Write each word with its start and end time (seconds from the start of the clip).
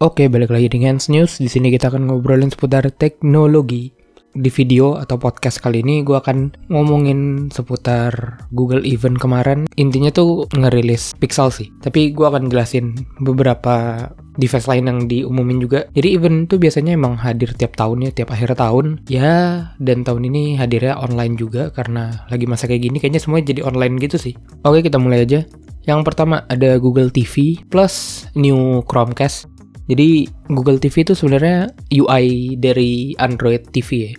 Oke, 0.00 0.32
balik 0.32 0.48
lagi 0.48 0.72
dengan 0.72 0.96
News. 0.96 1.44
Di 1.44 1.52
sini 1.52 1.68
kita 1.68 1.92
akan 1.92 2.08
ngobrolin 2.08 2.48
seputar 2.48 2.88
teknologi. 2.88 3.92
Di 4.32 4.48
video 4.48 4.96
atau 4.96 5.20
podcast 5.20 5.60
kali 5.60 5.84
ini 5.84 6.00
gue 6.00 6.16
akan 6.16 6.56
ngomongin 6.72 7.52
seputar 7.52 8.40
Google 8.48 8.80
Event 8.88 9.20
kemarin. 9.20 9.68
Intinya 9.76 10.08
tuh 10.08 10.48
ngerilis 10.56 11.12
Pixel 11.20 11.52
sih. 11.52 11.68
Tapi 11.84 12.16
gue 12.16 12.24
akan 12.24 12.48
jelasin 12.48 12.96
beberapa 13.20 14.08
device 14.40 14.72
lain 14.72 14.88
yang 14.88 14.98
diumumin 15.04 15.60
juga. 15.60 15.84
Jadi 15.92 16.16
event 16.16 16.48
tuh 16.48 16.56
biasanya 16.56 16.96
emang 16.96 17.20
hadir 17.20 17.52
tiap 17.52 17.76
tahun 17.76 18.08
ya, 18.08 18.24
tiap 18.24 18.32
akhir 18.32 18.56
tahun. 18.56 19.04
Ya, 19.04 19.68
dan 19.84 20.00
tahun 20.00 20.32
ini 20.32 20.56
hadirnya 20.56 20.96
online 20.96 21.36
juga 21.36 21.68
karena 21.76 22.24
lagi 22.32 22.48
masa 22.48 22.64
kayak 22.64 22.88
gini 22.88 22.96
kayaknya 23.04 23.20
semuanya 23.20 23.52
jadi 23.52 23.68
online 23.68 24.00
gitu 24.00 24.16
sih. 24.16 24.32
Oke, 24.64 24.80
kita 24.80 24.96
mulai 24.96 25.28
aja. 25.28 25.44
Yang 25.84 26.00
pertama 26.08 26.48
ada 26.48 26.80
Google 26.80 27.12
TV 27.12 27.60
plus 27.68 28.24
new 28.32 28.80
Chromecast 28.88 29.59
jadi 29.90 30.30
Google 30.46 30.78
TV 30.78 31.02
itu 31.02 31.18
sebenarnya 31.18 31.66
UI 31.90 32.54
dari 32.54 33.18
Android 33.18 33.66
TV 33.74 33.88
ya. 34.06 34.12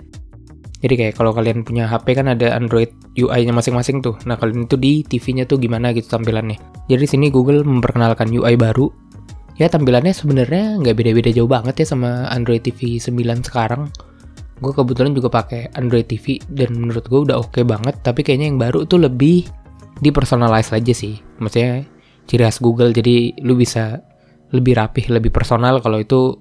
Jadi 0.82 0.94
kayak 0.98 1.14
kalau 1.16 1.32
kalian 1.32 1.64
punya 1.64 1.88
HP 1.88 2.18
kan 2.18 2.28
ada 2.28 2.58
Android 2.58 2.92
UI-nya 3.16 3.56
masing-masing 3.56 4.04
tuh. 4.04 4.18
Nah 4.28 4.36
kalian 4.36 4.66
itu 4.66 4.76
di 4.76 5.06
TV-nya 5.06 5.46
tuh 5.48 5.62
gimana 5.62 5.94
gitu 5.94 6.10
tampilannya. 6.10 6.60
Jadi 6.90 7.06
sini 7.06 7.30
Google 7.32 7.62
memperkenalkan 7.64 8.28
UI 8.34 8.58
baru. 8.58 8.92
Ya 9.62 9.70
tampilannya 9.70 10.12
sebenarnya 10.12 10.82
nggak 10.82 10.96
beda-beda 10.98 11.30
jauh 11.32 11.48
banget 11.48 11.86
ya 11.86 11.94
sama 11.94 12.28
Android 12.34 12.66
TV 12.66 12.98
9 12.98 13.46
sekarang. 13.46 13.94
Gue 14.58 14.74
kebetulan 14.74 15.14
juga 15.14 15.30
pakai 15.30 15.70
Android 15.78 16.10
TV 16.10 16.42
dan 16.50 16.74
menurut 16.76 17.06
gue 17.06 17.20
udah 17.30 17.38
oke 17.40 17.54
okay 17.54 17.64
banget. 17.64 17.96
Tapi 18.02 18.26
kayaknya 18.26 18.52
yang 18.52 18.60
baru 18.60 18.84
tuh 18.90 19.06
lebih 19.06 19.46
dipersonalize 20.02 20.74
aja 20.74 20.94
sih. 20.98 21.22
Maksudnya 21.38 21.86
ciri 22.26 22.44
khas 22.44 22.58
Google 22.58 22.90
jadi 22.90 23.38
lu 23.46 23.54
bisa 23.54 24.02
lebih 24.52 24.78
rapih, 24.78 25.08
lebih 25.12 25.32
personal 25.32 25.80
kalau 25.80 26.00
itu 26.00 26.38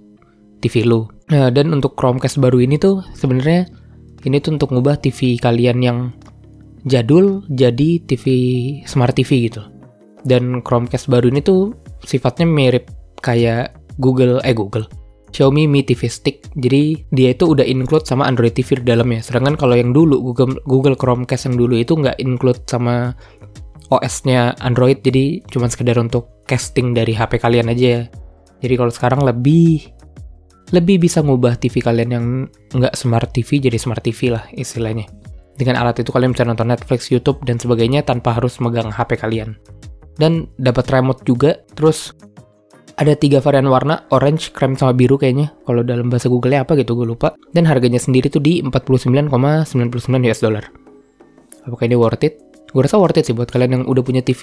TV 0.60 0.84
lu. 0.84 1.08
Nah, 1.32 1.48
dan 1.48 1.72
untuk 1.72 1.96
Chromecast 1.96 2.42
baru 2.42 2.60
ini 2.60 2.76
tuh 2.76 3.00
sebenarnya 3.16 3.70
ini 4.26 4.36
tuh 4.42 4.60
untuk 4.60 4.74
ngubah 4.76 5.00
TV 5.00 5.40
kalian 5.40 5.80
yang 5.80 5.98
jadul 6.84 7.44
jadi 7.48 8.02
TV 8.04 8.24
Smart 8.84 9.16
TV 9.16 9.48
gitu. 9.48 9.64
Dan 10.26 10.60
Chromecast 10.60 11.08
baru 11.08 11.32
ini 11.32 11.40
tuh 11.40 11.72
sifatnya 12.04 12.44
mirip 12.44 12.92
kayak 13.24 13.72
Google 13.96 14.40
eh 14.44 14.52
Google 14.52 14.88
Xiaomi 15.30 15.70
Mi 15.70 15.86
TV 15.86 16.10
Stick. 16.10 16.50
Jadi 16.58 17.06
dia 17.14 17.32
itu 17.32 17.46
udah 17.46 17.62
include 17.62 18.04
sama 18.04 18.26
Android 18.26 18.52
TV 18.52 18.82
di 18.82 18.84
dalamnya. 18.90 19.22
Sedangkan 19.22 19.54
kalau 19.54 19.78
yang 19.78 19.94
dulu 19.94 20.20
Google 20.20 20.58
Google 20.66 20.98
Chromecast 20.98 21.50
yang 21.50 21.56
dulu 21.56 21.78
itu 21.78 21.94
nggak 21.94 22.18
include 22.18 22.60
sama 22.66 23.14
OS-nya 23.90 24.54
Android 24.62 25.02
jadi 25.02 25.42
cuma 25.50 25.66
sekedar 25.66 25.98
untuk 25.98 26.46
casting 26.46 26.94
dari 26.94 27.14
HP 27.14 27.42
kalian 27.42 27.70
aja 27.74 27.86
ya. 27.86 28.02
Jadi 28.62 28.74
kalau 28.78 28.92
sekarang 28.94 29.20
lebih 29.26 29.90
lebih 30.70 31.02
bisa 31.02 31.18
ngubah 31.18 31.58
TV 31.58 31.82
kalian 31.82 32.10
yang 32.14 32.26
nggak 32.70 32.94
smart 32.94 33.34
TV 33.34 33.58
jadi 33.58 33.74
smart 33.74 34.06
TV 34.06 34.30
lah 34.30 34.46
istilahnya. 34.54 35.10
Dengan 35.58 35.76
alat 35.76 36.00
itu 36.00 36.08
kalian 36.14 36.32
bisa 36.32 36.46
nonton 36.46 36.72
Netflix, 36.72 37.12
YouTube, 37.12 37.42
dan 37.44 37.60
sebagainya 37.60 38.00
tanpa 38.00 38.32
harus 38.32 38.56
megang 38.64 38.88
HP 38.88 39.20
kalian. 39.20 39.60
Dan 40.16 40.48
dapat 40.56 40.88
remote 40.88 41.20
juga, 41.28 41.60
terus 41.76 42.16
ada 42.96 43.12
tiga 43.12 43.44
varian 43.44 43.68
warna, 43.68 44.08
orange, 44.08 44.56
krem, 44.56 44.72
sama 44.72 44.96
biru 44.96 45.20
kayaknya. 45.20 45.52
Kalau 45.68 45.84
dalam 45.84 46.08
bahasa 46.08 46.32
Google 46.32 46.56
apa 46.56 46.72
gitu, 46.80 46.96
gue 46.96 47.12
lupa. 47.12 47.36
Dan 47.52 47.68
harganya 47.68 48.00
sendiri 48.00 48.32
tuh 48.32 48.40
di 48.40 48.64
49,99 48.64 49.28
US 50.32 50.40
dollar. 50.40 50.64
Apakah 51.68 51.84
ini 51.84 51.96
worth 51.96 52.24
it? 52.24 52.49
Gue 52.70 52.80
rasa 52.80 52.96
worth 52.98 53.18
it 53.18 53.26
sih 53.26 53.34
buat 53.34 53.50
kalian 53.50 53.80
yang 53.80 53.84
udah 53.86 54.02
punya 54.02 54.22
TV 54.22 54.42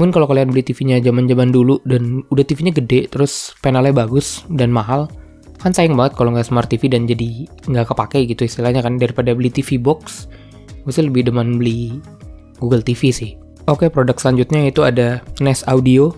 mungkin 0.00 0.12
kalau 0.16 0.24
kalian 0.24 0.48
beli 0.48 0.64
TV-nya 0.64 1.04
zaman-zaman 1.04 1.52
dulu 1.52 1.76
dan 1.84 2.24
udah 2.32 2.44
TV-nya 2.44 2.72
gede 2.72 3.12
terus 3.12 3.52
panelnya 3.60 3.92
bagus 3.92 4.40
dan 4.48 4.72
mahal 4.72 5.12
kan 5.62 5.70
sayang 5.70 5.94
banget 5.94 6.18
kalau 6.18 6.34
nggak 6.34 6.50
smart 6.50 6.66
TV 6.66 6.90
dan 6.90 7.06
jadi 7.06 7.46
nggak 7.70 7.94
kepake 7.94 8.26
gitu 8.26 8.42
istilahnya 8.42 8.82
kan. 8.82 8.98
Daripada 8.98 9.30
beli 9.32 9.48
TV 9.48 9.78
box 9.78 10.26
gue 10.82 10.90
sih 10.90 11.06
lebih 11.06 11.30
demen 11.30 11.62
beli 11.62 12.02
Google 12.58 12.82
TV 12.82 13.14
sih. 13.14 13.38
Oke 13.70 13.86
produk 13.86 14.18
selanjutnya 14.18 14.66
itu 14.66 14.82
ada 14.82 15.22
Nest 15.38 15.62
Audio. 15.70 16.10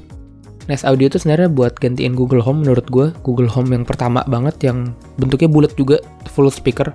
Nest 0.64 0.88
Audio 0.88 1.12
itu 1.12 1.20
sebenarnya 1.20 1.52
buat 1.52 1.76
gantiin 1.76 2.16
Google 2.16 2.40
Home 2.40 2.64
menurut 2.64 2.88
gue 2.88 3.12
Google 3.20 3.52
Home 3.52 3.68
yang 3.76 3.84
pertama 3.84 4.24
banget 4.24 4.56
yang 4.64 4.96
bentuknya 5.20 5.52
bulat 5.52 5.76
juga 5.76 6.00
full 6.32 6.48
speaker 6.48 6.88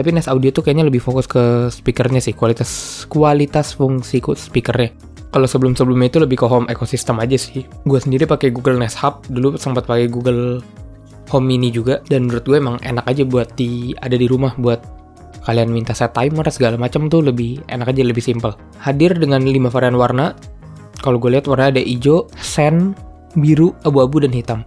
tapi 0.00 0.16
Nest 0.16 0.32
Audio 0.32 0.48
tuh 0.48 0.64
kayaknya 0.64 0.88
lebih 0.88 1.04
fokus 1.04 1.28
ke 1.28 1.68
speakernya 1.68 2.24
sih, 2.24 2.32
kualitas 2.32 3.04
kualitas 3.04 3.76
fungsi 3.76 4.24
speakernya. 4.24 4.96
Kalau 5.28 5.44
sebelum-sebelumnya 5.44 6.08
itu 6.08 6.18
lebih 6.24 6.40
ke 6.40 6.46
home 6.48 6.66
ecosystem 6.72 7.20
aja 7.20 7.36
sih. 7.36 7.68
Gue 7.84 8.00
sendiri 8.00 8.24
pakai 8.24 8.48
Google 8.48 8.80
Nest 8.80 8.96
Hub, 9.04 9.22
dulu 9.28 9.60
sempat 9.60 9.84
pakai 9.84 10.08
Google 10.08 10.64
Home 11.30 11.46
Mini 11.46 11.68
juga, 11.68 12.00
dan 12.08 12.26
menurut 12.26 12.48
gue 12.48 12.56
emang 12.56 12.76
enak 12.80 13.04
aja 13.04 13.22
buat 13.28 13.52
di 13.54 13.92
ada 14.00 14.16
di 14.16 14.24
rumah 14.24 14.56
buat 14.56 14.80
kalian 15.44 15.68
minta 15.68 15.92
set 15.92 16.16
timer 16.16 16.48
segala 16.48 16.80
macam 16.80 17.06
tuh 17.06 17.20
lebih 17.20 17.60
enak 17.68 17.92
aja 17.92 18.02
lebih 18.02 18.24
simple. 18.24 18.56
Hadir 18.80 19.14
dengan 19.14 19.44
5 19.44 19.68
varian 19.68 20.00
warna. 20.00 20.32
Kalau 21.04 21.20
gue 21.20 21.30
lihat 21.36 21.44
warna 21.44 21.70
ada 21.70 21.80
hijau, 21.80 22.26
sen, 22.40 22.96
biru, 23.36 23.76
abu-abu 23.84 24.24
dan 24.24 24.32
hitam. 24.32 24.60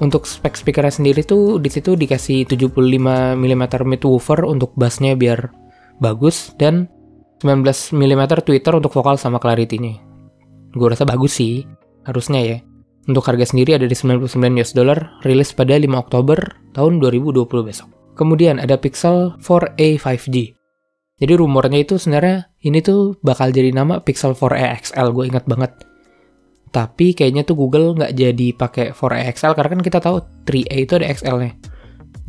Untuk 0.00 0.24
spek 0.24 0.56
speakernya 0.56 0.96
sendiri 0.96 1.20
tuh 1.20 1.60
di 1.60 1.68
situ 1.68 1.92
dikasih 1.92 2.48
75 2.48 3.36
mm 3.36 3.62
midwoofer 3.84 4.48
untuk 4.48 4.72
bassnya 4.72 5.12
biar 5.12 5.52
bagus 6.00 6.56
dan 6.56 6.88
19 7.44 7.68
mm 7.92 8.22
tweeter 8.40 8.72
untuk 8.80 8.96
vokal 8.96 9.20
sama 9.20 9.36
clarity-nya. 9.36 10.00
Gue 10.72 10.88
rasa 10.88 11.04
bagus 11.04 11.36
sih, 11.36 11.68
harusnya 12.08 12.40
ya. 12.40 12.58
Untuk 13.08 13.28
harga 13.28 13.52
sendiri 13.52 13.76
ada 13.76 13.84
di 13.84 13.92
99 13.92 14.60
US 14.60 14.72
dollar, 14.72 15.20
rilis 15.20 15.52
pada 15.52 15.76
5 15.76 15.84
Oktober 15.92 16.38
tahun 16.72 17.00
2020 17.00 17.44
besok. 17.68 17.88
Kemudian 18.16 18.56
ada 18.56 18.80
Pixel 18.80 19.36
4a 19.40 20.00
5G. 20.00 20.36
Jadi 21.20 21.32
rumornya 21.36 21.84
itu 21.84 22.00
sebenarnya 22.00 22.48
ini 22.64 22.80
tuh 22.80 23.20
bakal 23.20 23.52
jadi 23.52 23.76
nama 23.76 24.00
Pixel 24.00 24.32
4a 24.32 24.80
XL, 24.80 25.12
gue 25.12 25.24
ingat 25.28 25.44
banget 25.44 25.72
tapi 26.70 27.18
kayaknya 27.18 27.42
tuh 27.42 27.58
Google 27.58 27.98
nggak 27.98 28.14
jadi 28.14 28.48
pakai 28.54 28.86
4A 28.94 29.34
XL 29.34 29.54
karena 29.58 29.70
kan 29.74 29.82
kita 29.82 29.98
tahu 29.98 30.16
3A 30.46 30.76
itu 30.86 30.92
ada 30.98 31.06
XL-nya. 31.10 31.52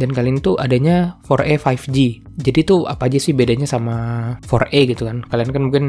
Dan 0.01 0.09
kali 0.17 0.33
ini 0.33 0.41
tuh 0.41 0.57
adanya 0.57 1.21
4A 1.29 1.61
5G. 1.61 1.97
Jadi 2.41 2.59
tuh 2.65 2.89
apa 2.89 3.05
aja 3.05 3.21
sih 3.21 3.37
bedanya 3.37 3.69
sama 3.69 4.33
4A 4.49 4.79
gitu 4.89 5.05
kan? 5.05 5.21
Kalian 5.29 5.49
kan 5.53 5.61
mungkin 5.61 5.85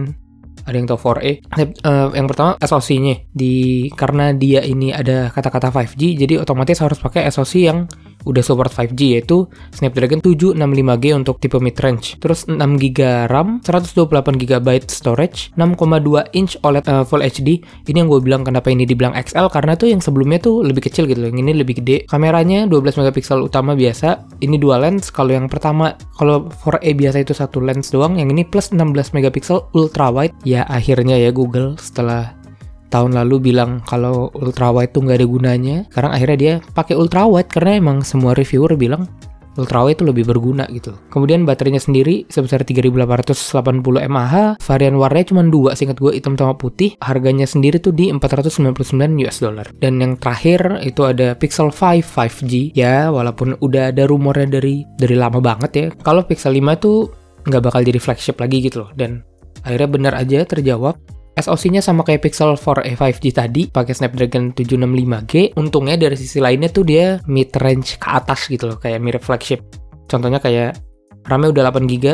ada 0.69 0.77
yang 0.77 0.85
tahu 0.85 1.01
4A. 1.01 1.33
Uh, 1.81 2.09
yang 2.13 2.29
pertama 2.29 2.61
SoC-nya. 2.61 3.25
Di 3.33 3.89
karena 3.97 4.37
dia 4.37 4.61
ini 4.61 4.93
ada 4.93 5.33
kata-kata 5.33 5.73
5G, 5.73 6.21
jadi 6.21 6.45
otomatis 6.45 6.77
harus 6.85 7.01
pakai 7.01 7.25
SoC 7.33 7.53
yang 7.65 7.89
udah 8.25 8.43
support 8.43 8.71
5G 8.71 9.19
yaitu 9.19 9.47
Snapdragon 9.75 10.23
765G 10.23 11.05
untuk 11.17 11.37
tipe 11.43 11.59
mid-range. 11.59 12.19
Terus 12.19 12.47
6GB 12.47 13.31
RAM, 13.31 13.63
128GB 13.65 14.69
storage, 14.89 15.51
6,2 15.55 16.37
inch 16.37 16.59
OLED 16.63 16.85
uh, 16.87 17.05
Full 17.07 17.23
HD. 17.23 17.63
Ini 17.89 18.05
yang 18.05 18.09
gue 18.11 18.21
bilang 18.23 18.43
kenapa 18.43 18.71
ini 18.71 18.87
dibilang 18.87 19.15
XL 19.17 19.51
karena 19.51 19.75
tuh 19.75 19.91
yang 19.91 20.01
sebelumnya 20.01 20.39
tuh 20.43 20.63
lebih 20.63 20.87
kecil 20.87 21.07
gitu 21.07 21.23
Yang 21.23 21.39
ini 21.43 21.53
lebih 21.55 21.83
gede. 21.83 22.07
Kameranya 22.07 22.67
12 22.67 22.99
megapiksel 22.99 23.43
utama 23.43 23.75
biasa. 23.79 24.27
Ini 24.43 24.57
dua 24.59 24.79
lens. 24.83 25.11
Kalau 25.11 25.33
yang 25.35 25.47
pertama 25.47 25.95
kalau 26.19 26.51
4A 26.51 26.91
biasa 26.95 27.19
itu 27.23 27.33
satu 27.35 27.63
lens 27.63 27.91
doang, 27.91 28.19
yang 28.19 28.31
ini 28.31 28.47
plus 28.47 28.71
16 28.75 29.15
megapiksel 29.15 29.71
ultra 29.75 30.11
wide. 30.11 30.35
Ya 30.47 30.67
akhirnya 30.67 31.19
ya 31.19 31.31
Google 31.35 31.79
setelah 31.79 32.42
tahun 32.93 33.17
lalu 33.17 33.51
bilang 33.53 33.81
kalau 33.89 34.29
ultra 34.37 34.69
wide 34.69 34.93
tuh 34.93 35.09
nggak 35.09 35.19
ada 35.19 35.27
gunanya. 35.27 35.77
Sekarang 35.89 36.13
akhirnya 36.13 36.39
dia 36.39 36.55
pakai 36.77 36.95
ultra 36.95 37.25
wide 37.25 37.49
karena 37.49 37.81
emang 37.81 38.05
semua 38.05 38.37
reviewer 38.37 38.77
bilang 38.77 39.09
ultra 39.57 39.85
wide 39.85 40.01
itu 40.01 40.05
lebih 40.09 40.25
berguna 40.29 40.65
gitu. 40.73 40.97
Kemudian 41.13 41.45
baterainya 41.45 41.81
sendiri 41.81 42.25
sebesar 42.29 42.65
3880 42.65 44.09
mAh, 44.09 44.57
varian 44.61 44.97
warnanya 44.97 45.27
cuma 45.29 45.43
dua, 45.45 45.77
singkat 45.77 46.01
gue 46.01 46.13
hitam 46.17 46.35
sama 46.37 46.57
putih. 46.57 46.97
Harganya 47.05 47.45
sendiri 47.45 47.77
tuh 47.81 47.93
di 47.93 48.09
499 48.09 49.25
US 49.25 49.39
dollar. 49.43 49.67
Dan 49.77 50.01
yang 50.01 50.17
terakhir 50.17 50.81
itu 50.85 51.05
ada 51.05 51.37
Pixel 51.37 51.69
5 51.69 52.05
5G 52.05 52.77
ya, 52.77 53.13
walaupun 53.13 53.61
udah 53.61 53.93
ada 53.93 54.09
rumornya 54.09 54.61
dari 54.61 54.85
dari 54.97 55.17
lama 55.17 55.41
banget 55.41 55.71
ya. 55.73 55.87
Kalau 56.01 56.25
Pixel 56.25 56.57
5 56.57 56.85
tuh 56.85 57.13
nggak 57.43 57.63
bakal 57.63 57.81
jadi 57.83 57.99
flagship 58.01 58.39
lagi 58.41 58.65
gitu 58.65 58.87
loh. 58.87 58.91
Dan 58.97 59.21
akhirnya 59.63 59.89
benar 59.91 60.13
aja 60.17 60.43
terjawab 60.49 60.97
SoC-nya 61.33 61.81
sama 61.81 62.05
kayak 62.05 62.29
Pixel 62.29 62.53
4a 62.61 62.93
5G 62.93 63.25
tadi, 63.33 63.63
pakai 63.73 63.97
Snapdragon 63.97 64.53
765G. 64.53 65.57
Untungnya 65.57 65.97
dari 65.97 66.17
sisi 66.17 66.39
lainnya 66.45 66.69
tuh 66.69 66.85
dia 66.85 67.17
mid 67.25 67.49
range 67.57 67.97
ke 67.97 68.09
atas 68.09 68.53
gitu 68.53 68.69
loh, 68.69 68.77
kayak 68.77 69.01
mirip 69.01 69.25
flagship. 69.25 69.65
Contohnya 70.13 70.37
kayak 70.37 70.77
RAM-nya 71.25 71.49
udah 71.57 71.63
8GB, 71.73 72.07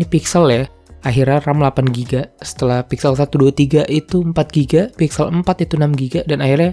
ini 0.00 0.04
Pixel 0.08 0.44
ya. 0.48 0.64
Akhirnya 1.04 1.38
RAM 1.44 1.60
8GB, 1.60 2.40
setelah 2.40 2.80
Pixel 2.82 3.12
1, 3.12 3.28
2, 3.28 3.84
3 3.86 3.92
itu 3.92 4.24
4GB, 4.24 4.96
Pixel 4.96 5.28
4 5.28 5.44
itu 5.62 5.74
6GB, 5.76 6.14
dan 6.24 6.40
akhirnya 6.40 6.72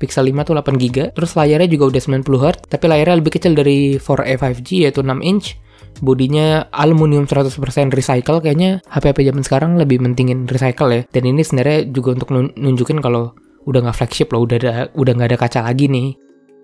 Pixel 0.00 0.24
5 0.26 0.48
tuh 0.48 0.54
8GB. 0.56 1.12
Terus 1.12 1.30
layarnya 1.36 1.68
juga 1.68 1.92
udah 1.92 2.02
90Hz, 2.02 2.56
tapi 2.72 2.84
layarnya 2.88 3.16
lebih 3.20 3.36
kecil 3.36 3.52
dari 3.52 4.00
4a 4.00 4.34
5G 4.40 4.88
yaitu 4.88 5.04
6 5.04 5.12
inch 5.20 5.60
bodinya 6.00 6.66
aluminium 6.70 7.26
100% 7.26 7.52
recycle 7.92 8.38
kayaknya 8.38 8.78
HP-HP 8.88 9.32
zaman 9.32 9.42
sekarang 9.42 9.70
lebih 9.76 9.98
mentingin 9.98 10.46
recycle 10.46 10.90
ya. 10.90 11.02
Dan 11.10 11.26
ini 11.28 11.42
sebenarnya 11.42 11.90
juga 11.90 12.14
untuk 12.18 12.30
nunjukin 12.34 13.02
kalau 13.02 13.34
udah 13.68 13.84
nggak 13.84 13.96
flagship 13.96 14.32
loh 14.32 14.48
udah 14.48 14.56
ada 14.56 14.72
udah 14.94 15.12
nggak 15.12 15.28
ada 15.34 15.38
kaca 15.38 15.60
lagi 15.66 15.90
nih. 15.90 16.14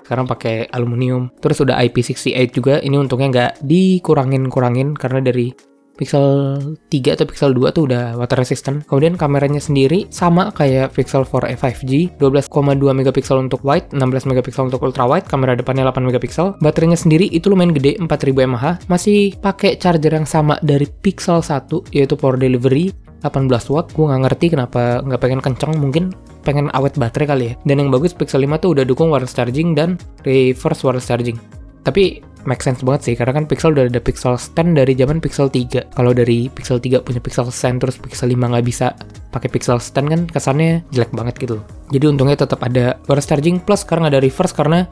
Sekarang 0.04 0.28
pakai 0.28 0.68
aluminium. 0.68 1.32
Terus 1.40 1.64
udah 1.64 1.80
IP68 1.80 2.52
juga 2.52 2.74
ini 2.84 2.96
untungnya 3.00 3.28
nggak 3.32 3.52
dikurangin-kurangin 3.64 4.92
karena 4.92 5.20
dari 5.24 5.48
Pixel 5.94 6.58
3 6.90 7.14
atau 7.14 7.24
Pixel 7.26 7.54
2 7.54 7.70
tuh 7.70 7.86
udah 7.86 8.18
water 8.18 8.38
resistant. 8.38 8.82
Kemudian 8.90 9.14
kameranya 9.14 9.62
sendiri 9.62 10.10
sama 10.10 10.50
kayak 10.50 10.94
Pixel 10.98 11.22
4a 11.22 11.54
5G, 11.54 12.18
12,2 12.18 12.50
megapiksel 12.94 13.38
untuk 13.38 13.62
wide, 13.62 13.94
16 13.94 14.26
megapiksel 14.26 14.66
untuk 14.66 14.82
ultra 14.82 15.06
wide, 15.06 15.26
kamera 15.30 15.54
depannya 15.54 15.86
8 15.86 16.02
megapiksel. 16.02 16.58
Baterainya 16.58 16.98
sendiri 16.98 17.30
itu 17.30 17.46
lumayan 17.46 17.70
gede, 17.70 17.94
4000 18.02 18.50
mAh, 18.50 18.82
masih 18.90 19.38
pakai 19.38 19.78
charger 19.78 20.10
yang 20.10 20.26
sama 20.26 20.58
dari 20.60 20.90
Pixel 20.90 21.38
1 21.38 21.94
yaitu 21.94 22.18
power 22.18 22.34
delivery 22.34 22.90
18 23.24 23.72
watt. 23.72 23.94
Gue 23.96 24.04
nggak 24.10 24.22
ngerti 24.28 24.46
kenapa 24.52 25.00
nggak 25.00 25.20
pengen 25.22 25.40
kenceng, 25.40 25.72
mungkin 25.80 26.12
pengen 26.44 26.68
awet 26.76 26.98
baterai 27.00 27.26
kali 27.26 27.44
ya. 27.48 27.54
Dan 27.64 27.80
yang 27.80 27.90
bagus 27.94 28.12
Pixel 28.12 28.44
5 28.44 28.60
tuh 28.60 28.76
udah 28.76 28.84
dukung 28.84 29.08
wireless 29.08 29.32
charging 29.32 29.72
dan 29.72 29.96
reverse 30.26 30.84
wireless 30.84 31.08
charging. 31.08 31.40
Tapi 31.84 32.24
make 32.44 32.60
sense 32.60 32.84
banget 32.84 33.12
sih 33.12 33.14
karena 33.16 33.32
kan 33.40 33.44
Pixel 33.48 33.72
udah 33.72 33.88
ada 33.88 34.00
Pixel 34.00 34.36
stand 34.36 34.76
dari 34.76 34.92
zaman 34.96 35.18
Pixel 35.20 35.48
3. 35.48 35.96
Kalau 35.96 36.12
dari 36.12 36.48
Pixel 36.52 36.80
3 36.80 37.04
punya 37.04 37.20
Pixel 37.20 37.48
stand 37.48 37.80
terus 37.80 37.96
Pixel 38.00 38.32
5 38.32 38.36
nggak 38.36 38.64
bisa 38.64 38.92
pakai 39.32 39.48
Pixel 39.50 39.80
stand 39.80 40.08
kan 40.08 40.20
kesannya 40.28 40.84
jelek 40.92 41.12
banget 41.12 41.34
gitu. 41.40 41.60
Jadi 41.90 42.04
untungnya 42.08 42.36
tetap 42.38 42.60
ada 42.62 42.96
wireless 43.08 43.28
charging 43.28 43.58
plus 43.60 43.82
sekarang 43.82 44.08
ada 44.08 44.20
reverse 44.20 44.54
karena 44.54 44.86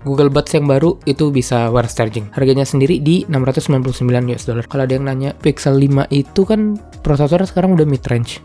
Google 0.00 0.32
Buds 0.32 0.56
yang 0.56 0.64
baru 0.64 0.96
itu 1.04 1.28
bisa 1.28 1.68
wireless 1.68 1.96
charging. 1.96 2.32
Harganya 2.32 2.64
sendiri 2.64 3.04
di 3.04 3.28
699 3.28 4.32
US 4.32 4.44
dollar. 4.48 4.64
Kalau 4.64 4.88
ada 4.88 4.94
yang 4.96 5.04
nanya 5.04 5.36
Pixel 5.36 5.76
5 5.76 6.08
itu 6.08 6.40
kan 6.48 6.80
prosesornya 7.04 7.48
sekarang 7.48 7.76
udah 7.76 7.84
mid 7.84 8.04
range. 8.08 8.40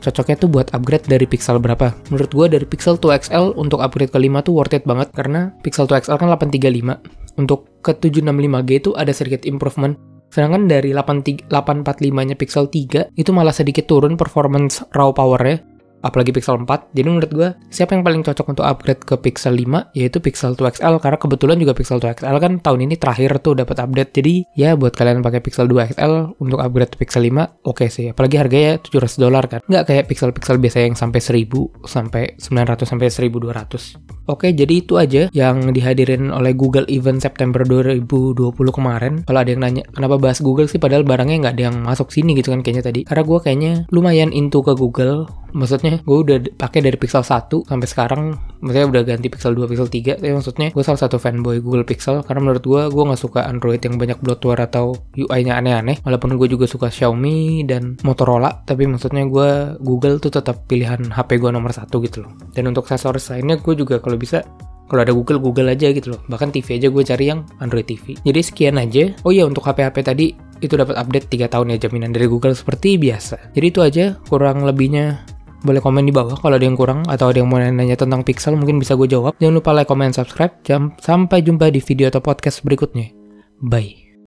Cocoknya 0.00 0.36
tuh 0.38 0.50
buat 0.52 0.68
upgrade 0.76 1.08
dari 1.08 1.26
Pixel 1.26 1.58
berapa? 1.58 1.94
Menurut 2.12 2.30
gue 2.30 2.46
dari 2.58 2.66
Pixel 2.68 3.00
2 3.00 3.26
XL 3.26 3.56
untuk 3.56 3.80
upgrade 3.80 4.12
ke 4.12 4.18
5 4.20 4.46
tuh 4.46 4.52
worth 4.54 4.76
it 4.76 4.84
banget 4.84 5.08
karena 5.16 5.50
Pixel 5.60 5.88
2 5.88 6.06
XL 6.06 6.16
kan 6.20 6.28
835 6.32 7.40
untuk 7.40 7.68
ke 7.84 7.92
765G 7.96 8.70
itu 8.80 8.90
ada 8.96 9.12
sedikit 9.12 9.42
improvement. 9.44 9.96
Sedangkan 10.26 10.66
dari 10.66 10.90
845-nya 10.90 12.34
Pixel 12.34 12.66
3 12.68 13.14
itu 13.14 13.30
malah 13.30 13.54
sedikit 13.54 13.86
turun 13.86 14.18
performance 14.18 14.82
raw 14.92 15.14
powernya 15.14 15.75
apalagi 16.04 16.34
Pixel 16.34 16.60
4. 16.60 16.92
Jadi 16.92 17.08
menurut 17.08 17.30
gue, 17.32 17.48
siapa 17.72 17.96
yang 17.96 18.02
paling 18.04 18.22
cocok 18.26 18.46
untuk 18.52 18.64
upgrade 18.64 19.02
ke 19.02 19.14
Pixel 19.20 19.56
5 19.56 19.96
yaitu 19.96 20.18
Pixel 20.20 20.52
2 20.58 20.76
XL 20.76 21.00
karena 21.00 21.18
kebetulan 21.20 21.56
juga 21.60 21.72
Pixel 21.72 21.98
2 22.02 22.20
XL 22.20 22.36
kan 22.42 22.52
tahun 22.60 22.80
ini 22.90 22.94
terakhir 23.00 23.40
tuh 23.40 23.56
dapat 23.56 23.76
update. 23.80 24.10
Jadi 24.16 24.34
ya 24.56 24.74
buat 24.76 24.92
kalian 24.92 25.24
pakai 25.24 25.40
Pixel 25.40 25.68
2 25.70 25.96
XL 25.96 26.36
untuk 26.42 26.58
upgrade 26.60 26.92
ke 26.92 26.98
Pixel 27.06 27.24
5 27.28 27.64
oke 27.64 27.76
okay 27.76 27.88
sih. 27.88 28.06
Apalagi 28.12 28.36
harganya 28.36 28.80
700 28.80 29.22
dolar 29.22 29.44
kan. 29.46 29.60
Nggak 29.66 29.84
kayak 29.88 30.04
Pixel-Pixel 30.10 30.56
biasa 30.60 30.78
yang 30.84 30.96
sampai 30.98 31.20
1000 31.20 31.86
sampai 31.86 32.22
900 32.38 32.86
sampai 32.88 33.06
1200. 33.08 34.16
Oke, 34.26 34.50
jadi 34.50 34.82
itu 34.82 34.98
aja 34.98 35.30
yang 35.30 35.70
dihadirin 35.70 36.34
oleh 36.34 36.50
Google 36.50 36.82
Event 36.90 37.22
September 37.22 37.62
2020 37.62 38.34
kemarin. 38.74 39.22
Kalau 39.22 39.38
ada 39.38 39.50
yang 39.54 39.62
nanya, 39.62 39.86
kenapa 39.94 40.18
bahas 40.18 40.42
Google 40.42 40.66
sih 40.66 40.82
padahal 40.82 41.06
barangnya 41.06 41.46
nggak 41.46 41.54
ada 41.54 41.64
yang 41.70 41.76
masuk 41.86 42.10
sini 42.10 42.34
gitu 42.34 42.50
kan 42.50 42.66
kayaknya 42.66 42.90
tadi. 42.90 43.00
Karena 43.06 43.22
gue 43.22 43.38
kayaknya 43.38 43.72
lumayan 43.94 44.34
into 44.34 44.66
ke 44.66 44.74
Google. 44.74 45.30
Maksudnya 45.56 46.04
gue 46.04 46.18
udah 46.20 46.38
pakai 46.60 46.84
dari 46.84 47.00
Pixel 47.00 47.24
1 47.24 47.48
sampai 47.64 47.88
sekarang 47.88 48.22
maksudnya 48.60 48.86
udah 48.92 49.02
ganti 49.08 49.32
Pixel 49.32 49.56
2 49.56 49.70
Pixel 49.72 49.88
3 49.88 50.20
tapi 50.20 50.32
maksudnya 50.36 50.68
gue 50.74 50.84
salah 50.84 51.00
satu 51.00 51.16
fanboy 51.16 51.64
Google 51.64 51.88
Pixel 51.88 52.20
karena 52.20 52.44
menurut 52.44 52.64
gue 52.64 52.82
gue 52.92 53.04
nggak 53.08 53.20
suka 53.20 53.48
Android 53.48 53.80
yang 53.80 53.96
banyak 53.96 54.18
bloatware 54.20 54.68
atau 54.68 54.92
UI-nya 55.16 55.56
aneh-aneh 55.56 56.04
walaupun 56.04 56.36
gue 56.36 56.48
juga 56.50 56.68
suka 56.68 56.92
Xiaomi 56.92 57.64
dan 57.64 57.96
Motorola 58.04 58.66
tapi 58.68 58.84
maksudnya 58.84 59.24
gue 59.24 59.80
Google 59.80 60.20
tuh 60.20 60.34
tetap 60.34 60.68
pilihan 60.68 61.08
HP 61.08 61.40
gue 61.40 61.50
nomor 61.54 61.72
satu 61.72 62.04
gitu 62.04 62.26
loh 62.26 62.32
dan 62.52 62.68
untuk 62.68 62.84
aksesoris 62.84 63.32
lainnya 63.32 63.56
gue 63.56 63.74
juga 63.78 64.02
kalau 64.02 64.20
bisa 64.20 64.44
kalau 64.86 65.02
ada 65.02 65.10
Google, 65.10 65.42
Google 65.42 65.74
aja 65.74 65.90
gitu 65.90 66.14
loh. 66.14 66.22
Bahkan 66.30 66.54
TV 66.54 66.78
aja 66.78 66.88
gue 66.94 67.02
cari 67.02 67.24
yang 67.26 67.42
Android 67.58 67.90
TV. 67.90 68.14
Jadi 68.22 68.38
sekian 68.38 68.78
aja. 68.78 69.10
Oh 69.26 69.34
iya 69.34 69.42
untuk 69.42 69.66
HP-HP 69.66 69.96
tadi 70.06 70.30
itu 70.62 70.78
dapat 70.78 70.94
update 70.94 71.26
3 71.26 71.52
tahun 71.52 71.74
ya 71.74 71.90
jaminan 71.90 72.14
dari 72.14 72.30
Google 72.30 72.54
seperti 72.54 72.94
biasa. 72.94 73.52
Jadi 73.52 73.66
itu 73.66 73.80
aja 73.82 74.14
kurang 74.30 74.62
lebihnya 74.62 75.26
boleh 75.66 75.82
komen 75.82 76.06
di 76.06 76.14
bawah 76.14 76.38
kalau 76.38 76.54
ada 76.54 76.62
yang 76.62 76.78
kurang 76.78 77.02
atau 77.10 77.34
ada 77.34 77.42
yang 77.42 77.50
mau 77.50 77.58
nanya 77.58 77.98
tentang 77.98 78.22
Pixel 78.22 78.54
mungkin 78.54 78.78
bisa 78.78 78.94
gue 78.94 79.10
jawab. 79.10 79.34
Jangan 79.42 79.54
lupa 79.58 79.74
like, 79.74 79.90
comment, 79.90 80.14
subscribe. 80.14 80.54
Jam 80.62 80.94
sampai 81.02 81.42
jumpa 81.42 81.68
di 81.74 81.82
video 81.82 82.06
atau 82.06 82.22
podcast 82.22 82.62
berikutnya. 82.62 83.10
Bye. 83.58 84.05